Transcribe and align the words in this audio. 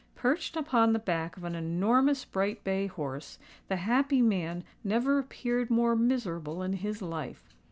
Perched 0.15 0.57
upon 0.57 0.93
the 0.93 0.97
back 0.97 1.37
of 1.37 1.43
an 1.43 1.53
enormous 1.53 2.25
bright 2.25 2.63
bay 2.63 2.87
horse, 2.87 3.37
the 3.67 3.75
"happy 3.75 4.19
man" 4.19 4.63
never 4.83 5.19
appeared 5.19 5.69
more 5.69 5.95
miserable 5.95 6.63
in 6.63 6.73
his 6.73 7.03
life. 7.03 7.43